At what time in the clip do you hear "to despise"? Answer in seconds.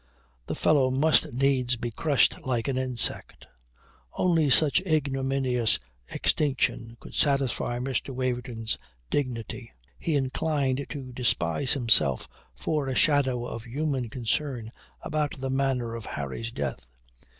10.89-11.73